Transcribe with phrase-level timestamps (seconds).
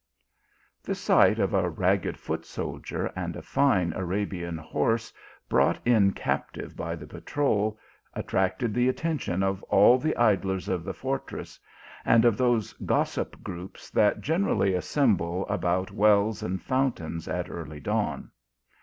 [0.81, 5.13] The sight of a ragged foot soldier and a fine Arabian horse
[5.47, 7.77] brought in captive by the patrol,
[8.15, 11.59] at tracted the attention of all the idlers of the fortress,
[12.03, 18.31] and of those gossip groups that generally assemble about wells and fountains at early dawn